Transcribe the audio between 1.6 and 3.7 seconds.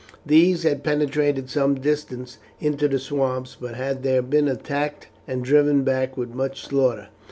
distance into the swamps,